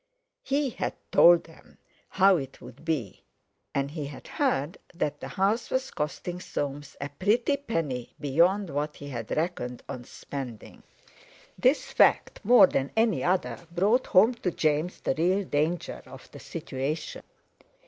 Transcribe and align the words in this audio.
He 0.41 0.71
had 0.71 0.95
told 1.11 1.43
them 1.43 1.77
how 2.09 2.37
it 2.37 2.59
would 2.59 2.83
be. 2.83 3.21
And 3.75 3.91
he 3.91 4.07
had 4.07 4.27
heard 4.27 4.79
that 4.95 5.19
the 5.19 5.27
house 5.27 5.69
was 5.69 5.91
costing 5.91 6.39
Soames 6.41 6.97
a 6.99 7.09
pretty 7.09 7.55
penny 7.55 8.15
beyond 8.19 8.71
what 8.71 8.95
he 8.95 9.09
had 9.09 9.29
reckoned 9.37 9.83
on 9.87 10.03
spending. 10.05 10.81
This 11.55 11.91
fact, 11.91 12.39
more 12.43 12.65
than 12.65 12.89
any 12.97 13.23
other, 13.23 13.59
brought 13.71 14.07
home 14.07 14.33
to 14.33 14.49
James 14.49 15.01
the 15.01 15.13
real 15.13 15.43
danger 15.43 16.01
of 16.07 16.31
the 16.31 16.39
situation. 16.39 17.21